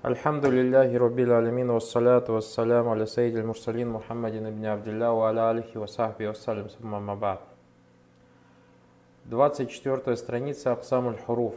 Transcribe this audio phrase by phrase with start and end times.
[0.00, 5.76] Альхамду лилляхи раббил алямин вассаляту вассаляму аля сайдил мурсалин Мухаммадин ибн Абдилля ва аля алихи
[5.76, 7.40] ва сахби вассалям сумма мабад.
[9.24, 11.56] 24 страница Аксамуль Хуруф.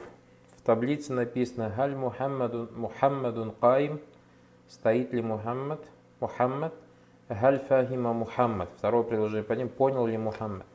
[0.58, 4.01] В таблице написано Халь Мухаммадун, Мухаммадун Каим.
[4.67, 5.81] Стоит ли Мухаммад?
[6.19, 6.73] Мухаммад.
[7.29, 8.69] Халь Фахима Мухаммад.
[8.76, 9.69] Второе предложение по ним.
[9.69, 10.65] Понял ли Мухаммад?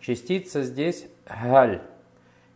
[0.00, 1.82] Частица здесь Халь.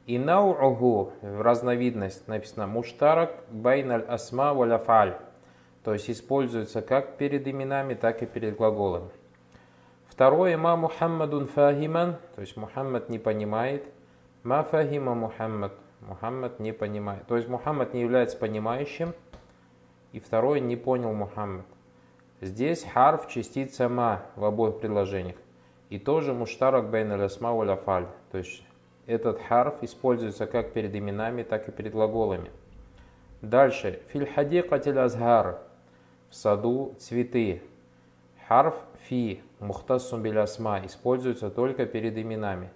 [0.06, 5.18] И нау'уху, разновидность, написано муштарак байналь асма валяфаль.
[5.82, 9.10] То есть используется как перед именами, так и перед глаголами.
[10.08, 13.84] Второе, ма Мухаммадун фахиман, то есть Мухаммад не понимает.
[14.44, 17.26] Ма фахима Мухаммад, Мухаммад не понимает.
[17.26, 19.12] То есть Мухаммад не является понимающим.
[20.12, 21.66] И второе, не понял Мухаммад.
[22.40, 25.36] Здесь харф частица ма в обоих предложениях.
[25.90, 28.06] И тоже муштарак бейн асма валяфаль.
[28.30, 28.62] То есть
[29.06, 32.50] этот харф используется как перед именами, так и перед глаголами.
[33.40, 34.00] Дальше.
[34.08, 35.60] Фильхадикатиль азгар.
[36.28, 37.62] В саду цветы.
[38.48, 38.74] Харф
[39.08, 39.42] фи.
[39.60, 40.84] Мухтасум билясма.
[40.84, 42.70] Используется только перед именами.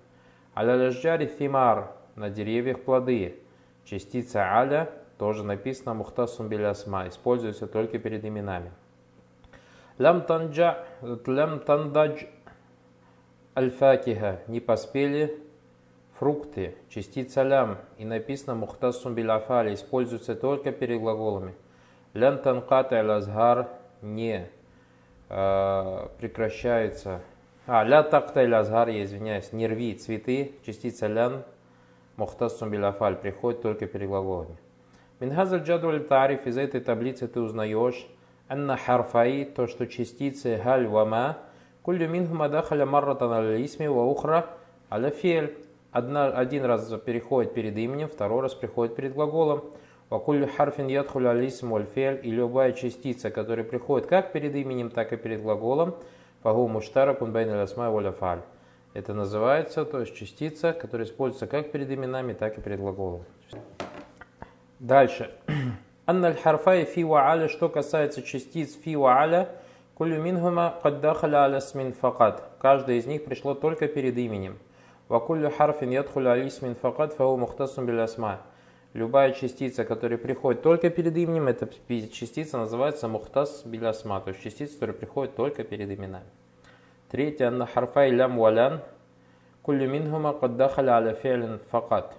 [0.57, 0.91] Аля
[1.27, 1.93] фимар.
[2.15, 3.41] На деревьях плоды.
[3.85, 7.09] Частица аля тоже написано мухтасум билясма.
[7.09, 8.71] Используется только перед именами.
[9.99, 10.85] Лям танджа,
[11.27, 12.25] лям тандадж
[13.57, 14.41] аль-факиха.
[14.47, 15.50] Не поспели
[16.21, 21.55] фрукты, частица лям, и написано мухтасум биляфали, используется только перед глаголами.
[22.13, 23.69] Лям танкат азгар
[24.03, 24.47] не
[25.31, 27.23] э, прекращается.
[27.67, 31.43] А, ля такта азгар, я извиняюсь, не рви цветы, частица лян,
[32.17, 34.59] мухтасум биляфаль, приходит только перед глаголами.
[35.21, 38.07] Минхазаль джадваль тариф, из этой таблицы ты узнаешь,
[38.47, 41.39] анна харфаи, то, что частицы галь вама,
[41.83, 44.51] кулю минхума дахаля марратан аль-исми ва ухра
[44.91, 45.57] аля фель
[45.93, 49.65] одна, один раз переходит перед именем, второй раз приходит перед глаголом.
[50.09, 55.17] Вакуль харфин ядхуль алисм вальфель и любая частица, которая приходит как перед именем, так и
[55.17, 55.95] перед глаголом,
[56.43, 58.41] фагу муштара кунбайн алясмай воляфаль.
[58.93, 63.25] Это называется, то есть частица, которая используется как перед именами, так и перед глаголом.
[64.81, 65.31] Дальше.
[66.07, 69.49] أن حرفي في وعلى, что касается частиц في على,
[69.95, 72.43] كل منهما قد دخل على اسم فقط.
[72.59, 74.59] Каждое из них пришло только перед именем.
[75.11, 78.43] وكل حرف يدخل على اسم فقط فهو مختص بالأسماء.
[78.93, 81.69] Любая частица, которая приходит только перед именем, эта
[82.13, 86.27] частица называется مختص بالأسماء, то есть частица, которая приходит только перед именами.
[87.11, 88.83] Третье, أن حرفي لم ولن,
[89.63, 92.15] كل منهما قد دخل على فعل فقط.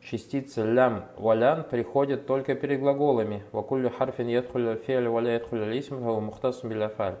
[0.00, 3.44] Частица лям валян приходит только перед глаголами.
[3.52, 7.16] Вакулю харфин ядхулю фиаль валя ядхулю алисм фау мухтасум биляфаль.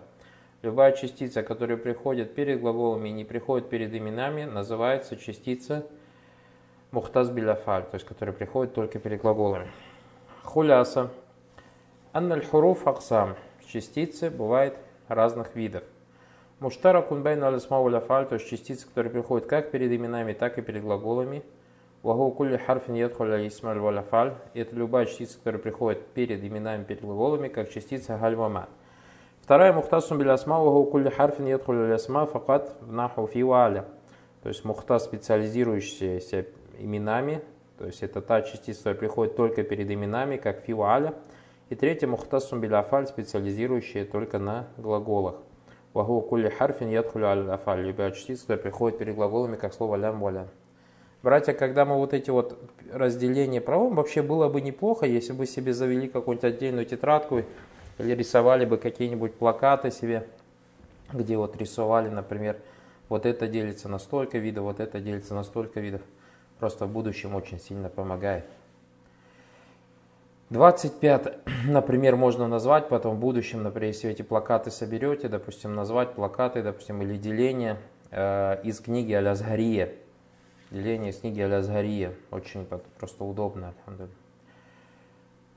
[0.64, 5.86] Любая частица, которая приходит перед глаголами и не приходит перед именами, называется частица
[6.90, 9.66] мухтаз биляфаль, то есть которая приходит только перед глаголами.
[10.42, 11.10] Хуляса.
[12.12, 13.36] Анналь хуруф аксам.
[13.66, 15.84] Частицы бывает разных видов.
[16.60, 20.80] Муштара кунбайн алисмау ляфаль, то есть частицы, которые приходят как перед именами, так и перед
[20.80, 21.42] глаголами.
[22.02, 23.82] Вагу кулли харфин ядхуля исмаль.
[24.54, 28.70] Это любая частица, которая приходит перед именами, перед глаголами, как частица هل وما.
[29.44, 33.84] Вторая مختص بالأسماء وهو كل حرف يدخل الأسماء فقط نحو في وعلى.
[34.42, 36.46] То есть مختص, специализирующийся
[36.78, 37.42] именами,
[37.76, 41.12] то есть это та частица, которая приходит только перед именами, как في وعلى.
[41.68, 45.34] И третья مختص بالأفعال, специализирующая только на глаголах.
[45.92, 47.82] Ваху кулли харфин ядхулю аляфаль.
[47.82, 50.48] Любая частица, которая приходит перед глаголами, как слово لم ولن.
[51.22, 52.58] Братья, когда мы вот эти вот
[52.90, 57.42] разделения проводим, вообще было бы неплохо, если бы себе завели какую-нибудь отдельную тетрадку,
[57.98, 60.26] или рисовали бы какие-нибудь плакаты себе,
[61.12, 62.56] где вот рисовали, например,
[63.08, 66.00] вот это делится на столько видов, вот это делится на столько видов.
[66.58, 68.44] Просто в будущем очень сильно помогает.
[70.50, 71.38] 25,
[71.68, 77.02] например, можно назвать потом в будущем, например, если эти плакаты соберете, допустим, назвать плакаты, допустим,
[77.02, 77.78] или деление
[78.10, 79.92] э, из книги Алязгария.
[80.70, 82.14] Деление из книги Алязгария.
[82.30, 82.66] Очень
[82.98, 83.74] просто удобно.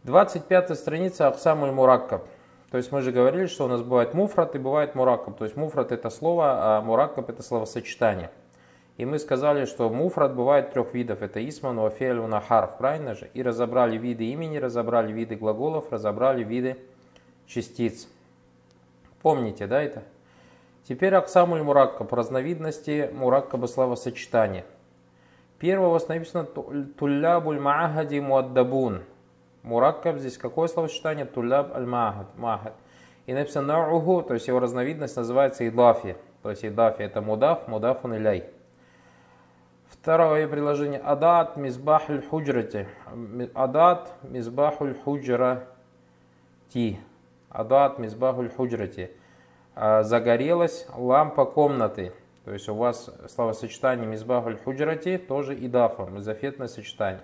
[0.07, 2.25] 25 страница Аксамуль Мураккаб.
[2.71, 5.37] То есть мы же говорили, что у нас бывает муфрат и бывает мураккаб.
[5.37, 8.31] То есть муфрат это слово, а мураккаб это словосочетание.
[8.95, 11.21] И мы сказали, что муфрат бывает трех видов.
[11.21, 13.29] Это исман, вафель, нахарф, правильно же?
[13.33, 16.77] И разобрали виды имени, разобрали виды глаголов, разобрали виды
[17.45, 18.07] частиц.
[19.21, 20.03] Помните, да, это?
[20.87, 24.63] Теперь аксамуль мураккаб, разновидности мураккаба словосочетания.
[25.59, 29.01] Первого написано туллябуль маахади муаддабун.
[29.67, 31.25] Мураккаб здесь какое словосочетание?
[31.25, 32.27] Туляб аль-махад.
[32.37, 32.73] Махад.
[33.25, 36.15] И написано на'уху, то есть его разновидность называется идафи.
[36.41, 38.45] То есть идафи это мудаф, мудафун иляй.
[39.89, 41.01] Второе предложение.
[41.01, 42.87] Адат мизбахуль худжрати.
[43.53, 45.67] Адат мизбахуль худжра.
[46.71, 46.97] ти.
[47.49, 49.11] Адат мизбахуль худжрати.
[49.75, 52.13] Загорелась лампа комнаты.
[52.45, 57.23] То есть у вас словосочетание мизбахуль худжрати тоже идафа, мизафетное сочетание.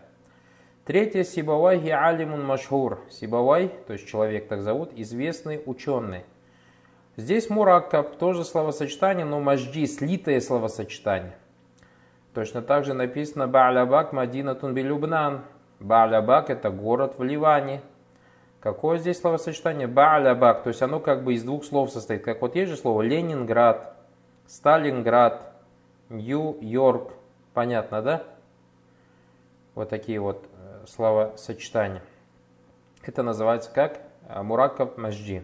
[0.85, 2.99] Третье, Сибавай алимун машхур.
[3.09, 6.25] Сибавай, то есть человек так зовут, известный ученый.
[7.15, 11.37] Здесь мураккаб, тоже словосочетание, но мажди, слитое словосочетание.
[12.33, 15.43] Точно так же написано Ба'лябак Мадинатун Билюбнан.
[15.79, 17.81] Ба'лябак это город в Ливане.
[18.59, 19.87] Какое здесь словосочетание?
[19.87, 22.25] Ба'лябак, то есть оно как бы из двух слов состоит.
[22.25, 23.95] Как вот есть же слово Ленинград,
[24.47, 25.53] Сталинград,
[26.09, 27.13] Нью-Йорк.
[27.53, 28.23] Понятно, да?
[29.75, 30.45] Вот такие вот
[30.87, 32.01] словосочетание.
[33.03, 35.43] Это называется как э, муракаб маджди.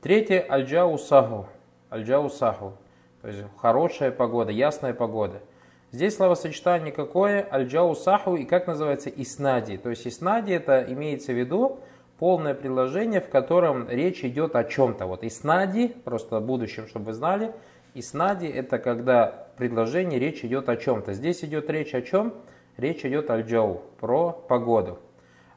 [0.00, 1.46] Третье– аль-джау саху.
[1.90, 2.74] Аль-джау саху.
[3.22, 5.40] То есть хорошая погода, ясная погода.
[5.90, 7.46] Здесь словосочетание какое?
[7.50, 9.76] Аль-джау саху и как называется иснади.
[9.76, 11.80] То есть иснади это имеется в виду
[12.18, 15.06] полное предложение, в котором речь идет о чем-то.
[15.06, 17.54] Вот иснади, просто в будущем, чтобы вы знали,
[17.94, 21.12] иснади это когда в предложении речь идет о чем-то.
[21.14, 22.34] Здесь идет речь о чем?
[22.78, 25.00] Речь идет аль-джау, про погоду.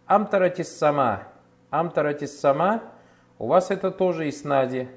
[0.07, 1.27] Амтаратис сама.
[1.69, 2.81] Амтаратис сама,
[3.37, 4.89] у вас это тоже иснади.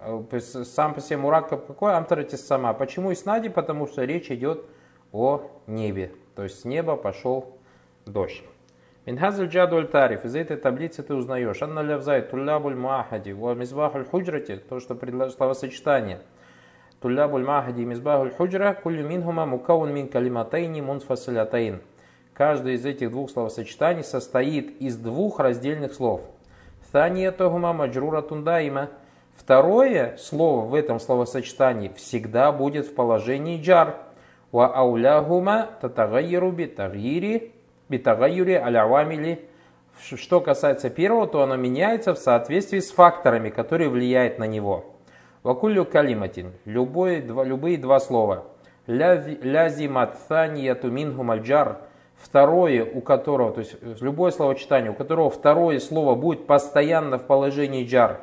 [0.00, 1.94] Э, сам по себе мураккаб какой?
[1.94, 2.74] Амтаратис сама.
[2.74, 3.48] Почему иснади?
[3.48, 4.64] Потому что речь идет
[5.12, 6.10] о небе.
[6.34, 7.56] То есть с неба пошел
[8.04, 8.42] дождь.
[9.06, 10.24] Минхазаль джадуль тариф.
[10.24, 11.62] Из этой таблицы ты узнаешь.
[11.62, 13.30] Анна лявзай туллябуль махади.
[13.30, 14.56] Ва мизбахуль худжрати.
[14.56, 14.98] То, что
[15.30, 16.20] словосочетание–
[17.03, 21.79] طلاب المعهد مصباح الحجرة كل منهما مكون من كلمتين منفصلتين.
[22.33, 26.21] Каждое из этих двух словосочетаний состоит из двух раздельных слов.
[26.89, 28.89] Тханиятахума маджрура тундаима.
[29.37, 33.97] Второе слово в этом словосочетании всегда будет в положении джар.
[34.51, 37.51] Ва ауляхума татагайру битагири
[37.89, 39.45] битагайюри алявамили.
[40.01, 44.85] Что касается первого, то оно меняется в соответствии с факторами, которые влияют на него.
[45.44, 46.52] Вакулю калиматин.
[46.64, 48.46] Любое, два, любые два слова.
[48.86, 51.82] Лязимат тханияту мингу мальджар.
[52.16, 57.86] Второе, у которого, то есть любое словочитание, у которого второе слово будет постоянно в положении
[57.86, 58.20] джар.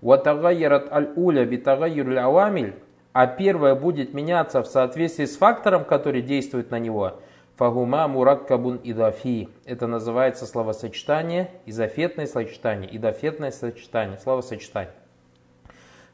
[0.00, 2.74] Ватагайрат аль-уля битагайр авамиль.
[3.12, 7.14] А первое будет меняться в соответствии с фактором, который действует на него.
[7.56, 9.48] Фагума мураккабун идафи.
[9.64, 14.92] Это называется словосочетание, изофетное словосочетание, идафетное сочетание, словосочетание.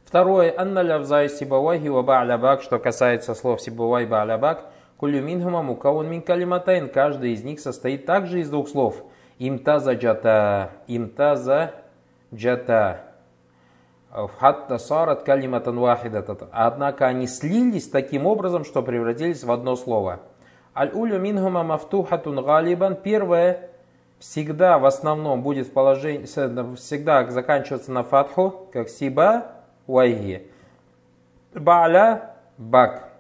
[0.05, 4.65] Второе, анна лявзай сибавайхи ва ба'лябак, что касается слов сибавай ба'лябак,
[4.97, 9.03] кулю минхума мукаун мин калиматайн, каждый из них состоит также из двух слов.
[9.39, 11.73] Имтаза джата, имтаза
[12.35, 13.03] джата.
[14.11, 16.37] Хатта сарат калиматан вахидата.
[16.51, 20.21] Однако они слились таким образом, что превратились в одно слово.
[20.77, 22.97] Аль-улю минхума мафтухатун галибан.
[22.97, 23.71] Первое
[24.19, 29.47] всегда в основном будет в положении, всегда заканчиваться на фатху, как сиба,
[29.91, 30.47] вайги.
[31.55, 33.11] Ба'ля бак.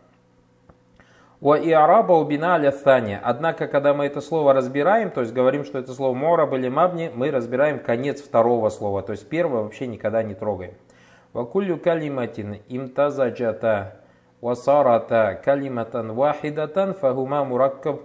[1.41, 2.73] Ва иараба убина аля
[3.23, 7.11] Однако, когда мы это слово разбираем, то есть говорим, что это слово мораб или мабни,
[7.15, 9.03] мы разбираем конец второго слова.
[9.03, 10.75] То есть первое вообще никогда не трогаем.
[11.33, 14.01] Вакулю калиматин имтазаджата
[14.43, 18.03] васарата калиматан вахидатан фагума мураккаб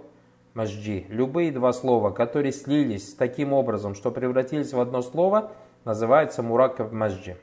[0.54, 1.04] мажджи.
[1.08, 5.50] Любые два слова, которые слились таким образом, что превратились в одно слово,
[5.84, 7.36] называется мураккаб мажджи.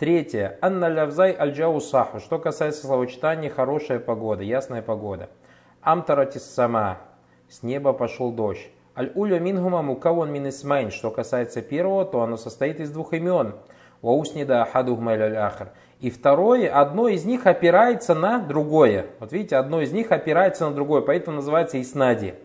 [0.00, 0.56] Третье.
[0.62, 2.20] Анна лявзай аль саху.
[2.20, 5.28] Что касается словочитания, хорошая погода, ясная погода.
[5.82, 6.96] Амтаратис сама.
[7.50, 8.70] С неба пошел дождь.
[8.96, 10.90] Аль-уля мингума мукавон мин исмайн.
[10.90, 13.56] Что касается первого, то оно состоит из двух имен.
[14.00, 15.68] Вауснида ахадухма ахр.
[16.00, 19.04] И второе, одно из них опирается на другое.
[19.18, 22.36] Вот видите, одно из них опирается на другое, поэтому называется иснади.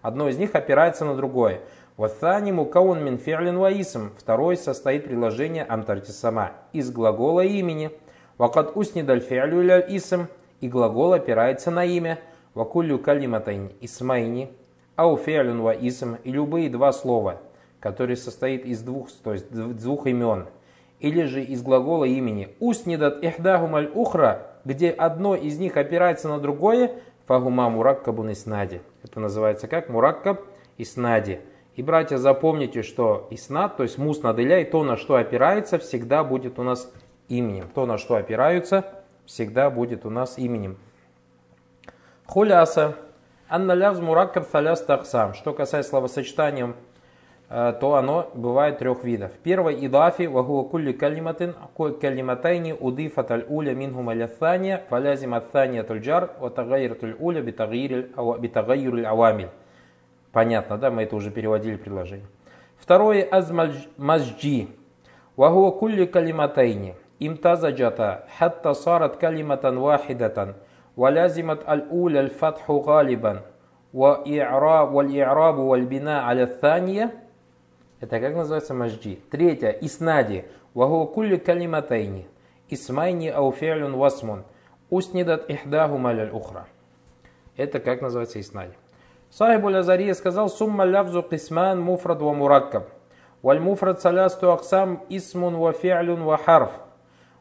[0.00, 1.60] Одно из них опирается на другое.
[2.00, 4.08] Ваthani мукаун мин фи'лин ваисм.
[4.16, 7.90] Второй состоит предложение амтартисама из глагола имени.
[8.38, 10.22] Вакат уснидаль фи'лю ля исм.
[10.62, 12.18] И глагол опирается на имя.
[12.54, 14.50] Вакулю калиматайн исмайни.
[14.96, 15.72] Ау фи'лин ва.
[15.74, 15.92] И
[16.24, 17.42] любые два слова,
[17.80, 20.46] которые состоят из двух, то есть двух имен.
[21.00, 22.48] Или же из глагола имени.
[22.60, 26.92] Уснидат ихдахумаль ухра, где одно из них опирается на другое,
[27.26, 28.80] фагума мураккабун иснади.
[29.02, 30.40] Это называется как мураккаб
[30.78, 31.40] иснади.
[31.80, 36.22] И, братья, запомните, что иснат, то есть муснад иля, и то, на что опирается, всегда
[36.22, 36.92] будет у нас
[37.30, 37.70] именем.
[37.74, 38.84] То, на что опираются,
[39.24, 40.76] всегда будет у нас именем.
[42.26, 42.96] Хуляса.
[43.48, 45.32] Анна лявз мураккаб таляс таксам.
[45.32, 46.74] Что касается словосочетания,
[47.48, 49.32] э, то оно бывает трех видов.
[49.42, 51.54] Первый идафи вагуа кулли калиматин
[51.98, 59.48] калиматайни удифат аль уля минхум аляthания фалязим аттания тульджар ва тагайр уля битагайр авамиль.
[60.31, 62.27] Понятно, да, мы это уже переводили предложение.
[62.77, 64.67] Второе азмаджи.
[65.37, 70.55] وهو كل كلمتين امتزجتا حتى صارت كلمة واحدة
[70.97, 73.41] ولازمت الأولى الفتح غالبا
[73.93, 77.25] وإعراب والإعراب والبناء على الثانية
[78.01, 79.19] это как называется мажджи.
[79.31, 80.45] Третье, иснади.
[80.73, 82.27] Ваху кулли калиматайни.
[82.69, 84.43] Исмайни ау фи'люн васмун.
[84.89, 86.67] Уснидат ихдаху маляль ухра.
[87.55, 88.73] Это как называется иснади.
[89.29, 92.83] Сахибу Лазария сказал, сумма лявзу кисман муфрад ва мураккаб.
[93.45, 96.69] والمفرد ثلاثة أقسام اسم وفعل وحرف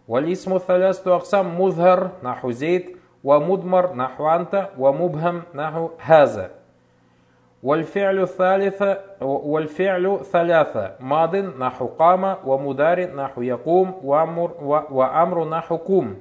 [0.09, 6.51] والاسم ثلاثة أقسام مظهر نحو زيد ومدمر نحو أنت ومبهم نحو هذا
[7.63, 14.51] والفعل الثالثة والفعل ثلاثة ماض نحو قام ومدار نحو يقوم وأمر,
[14.91, 16.21] وأمر نحو قوم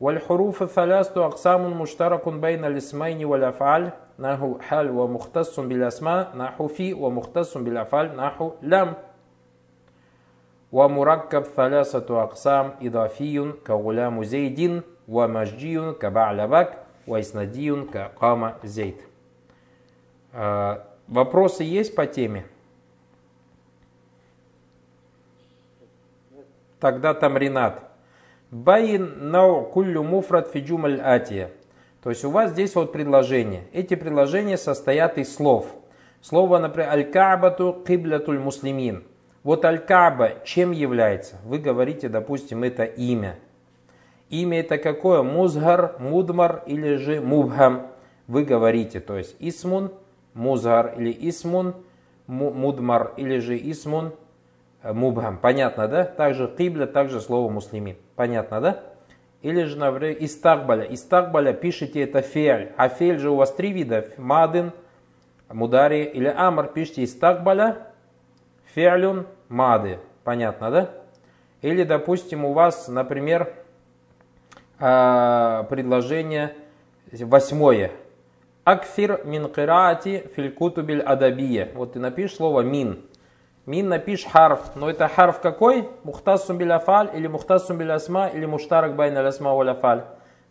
[0.00, 8.16] والحروف الثلاثة أقسام مشترك بين الاسمين والأفعال نحو حال ومختص بالأسماء نحو في ومختص بالأفعال
[8.16, 8.94] نحو لم
[10.72, 16.72] ومركب ثلاثة أقسام إضافي كغلام زيد ومجدي كبعلبك
[17.08, 18.96] وإسنادي كقام زيد
[21.08, 22.44] Вопросы есть по теме?
[26.80, 27.89] Тогда там Ренат.
[28.51, 31.51] Байн нау куллю муфрат фиджумаль атия.
[32.03, 33.63] То есть у вас здесь вот предложения.
[33.71, 35.67] Эти предложения состоят из слов.
[36.21, 39.05] Слово, например, аль-ка'бату киблятуль муслимин.
[39.43, 41.37] Вот аль-ка'ба чем является?
[41.45, 43.39] Вы говорите, допустим, это имя.
[44.29, 45.23] Имя это какое?
[45.23, 47.87] Музгар, мудмар или же мубхам.
[48.27, 49.91] Вы говорите, то есть исмун,
[50.33, 51.75] музгар или исмун,
[52.27, 54.11] мудмар или же исмун,
[54.83, 55.37] мубхам.
[55.37, 56.03] Понятно, да?
[56.03, 57.97] Также кибля, также слово муслимин.
[58.15, 58.79] Понятно, да?
[59.41, 60.83] Или же, например, истакбаля.
[60.83, 62.71] Истакбаля пишите это феаль.
[62.77, 64.05] А феаль же у вас три вида.
[64.17, 64.71] Мадин,
[65.49, 66.67] мудари или амр.
[66.67, 67.87] Пишите истакбаля,
[68.73, 69.99] феалюн, мады.
[70.23, 70.89] Понятно, да?
[71.61, 73.53] Или, допустим, у вас, например,
[74.79, 76.55] а, предложение
[77.11, 77.91] восьмое.
[78.63, 81.69] أكثر من قراءة في الكتب الأدبية.
[81.73, 83.03] Вот ты напишешь слово من.
[83.65, 84.75] من напишешь حرف.
[84.75, 85.87] Но это حرف какой?
[86.03, 90.03] مختص بالأفعال или مختص بالأسماء или مشترك بين الأسماء والأفعال.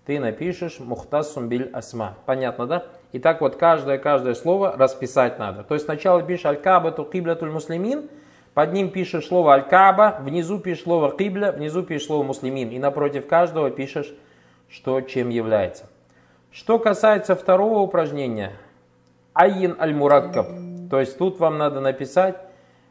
[0.07, 2.15] Ты напишешь مختص بالأسماء.
[2.25, 2.85] Понятно, да?
[3.13, 5.65] И так вот каждое, каждое слово расписать надо.
[5.65, 8.09] То есть сначала пишешь الكعبة قبلة المسلمين,
[8.55, 12.71] под ним пишешь слово الكعبة, внизу пишешь слово قبلة, внизу пишешь слово المسلمين.
[12.71, 14.15] И напротив каждого пишешь,
[14.69, 15.87] что чем является.
[16.53, 18.53] Что касается второго упражнения,
[19.35, 20.47] айин аль-мураккаб.
[20.91, 22.37] То есть тут вам надо написать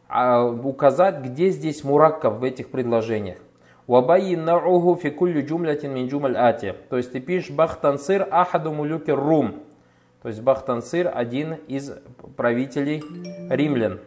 [0.10, 3.38] указать, где здесь мураккав в этих предложениях.
[3.88, 6.76] Вабайин наугу фи кулли джумлятин мин джумаль ати.
[6.90, 9.64] То есть ты пишешь Бахтансыр ахаду мулюки рум.
[10.22, 11.94] То есть Бахтансыр один из
[12.36, 13.04] правителей
[13.50, 14.00] римлян.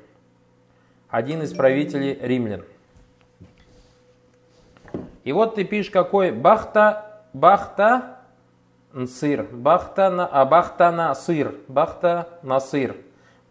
[1.08, 2.64] Один из правителей римлян.
[5.24, 8.18] И вот ты пишешь какой Бахта, Бахта
[8.92, 12.96] Нсыр, Бахта, а Бахта Насыр, Бахта Насыр.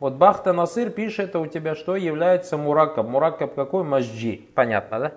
[0.01, 3.08] Вот Бахта Насыр пишет это у тебя, что является муракаб.
[3.08, 3.84] Муракаб какой?
[3.84, 4.41] Масджи.
[4.55, 5.13] Понятно, да?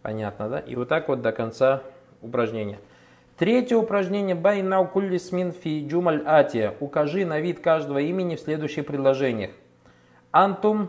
[0.00, 0.60] Понятно, да?
[0.60, 1.82] И вот так вот до конца
[2.22, 2.78] упражнения.
[3.36, 4.34] Третье упражнение.
[4.34, 6.74] Байна кулли смин фи джумаль атия.
[6.80, 9.50] Укажи на вид каждого имени в следующих предложениях.
[10.32, 10.88] Антум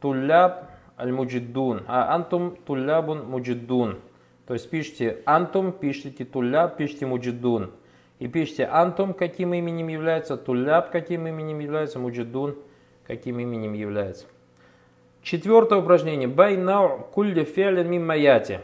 [0.00, 1.84] туляб аль-муджиддун.
[1.86, 4.00] А антум тулябун муджиддун.
[4.48, 7.70] То есть пишите антум, пишите туляб, пишите муджиддун.
[8.22, 12.54] И пишите антум, каким именем является, туляб, каким именем является, муджидун,
[13.04, 14.26] каким именем является.
[15.22, 16.28] Четвертое упражнение.
[16.28, 18.60] Байнау кулли фиалин миммаяти.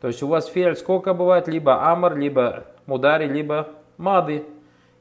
[0.00, 1.48] То есть у вас фиаль сколько бывает?
[1.48, 3.68] Либо амар, либо мудари, либо
[3.98, 4.44] мады.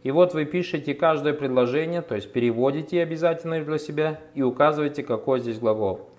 [0.03, 5.39] И вот вы пишете каждое предложение, то есть переводите обязательно для себя и указываете, какой
[5.39, 6.09] здесь глагол.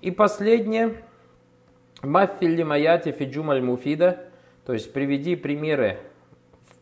[0.00, 0.94] И последнее.
[2.02, 4.28] Маффилли маяти фиджумаль муфида.
[4.64, 5.98] То есть приведи примеры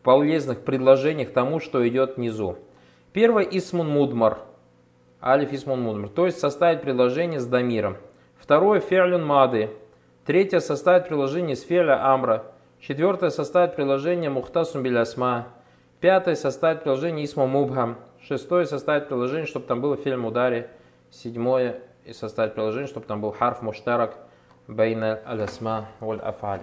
[0.04, 2.58] полезных предложениях тому, что идет внизу.
[3.12, 4.38] Первое– исмун мудмар.
[5.20, 6.10] Алиф исмун мудмар.
[6.10, 7.96] То есть составить предложение с дамиром.
[8.36, 9.70] Второе– фиалюн мады.
[10.24, 12.44] Третье– составить предложение с фиаля амра.
[12.78, 15.48] Четвертое– составить предложение мухтасум билясма.
[16.00, 17.96] Пятое– составить предложение исму мубхам.
[18.20, 20.70] Шестое– составить предложение, чтобы там было фильм ударе.
[21.10, 21.80] Седьмое–
[22.12, 24.18] составить предложение, чтобы там был харф муштарак
[24.66, 26.60] байна алясма валь афаль.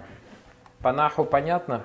[0.80, 1.82] По наху понятно?